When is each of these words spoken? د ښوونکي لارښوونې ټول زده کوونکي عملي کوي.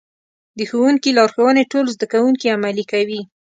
د 0.57 0.59
ښوونکي 0.69 1.09
لارښوونې 1.17 1.63
ټول 1.71 1.85
زده 1.95 2.05
کوونکي 2.13 2.47
عملي 2.55 2.83
کوي. 2.91 3.21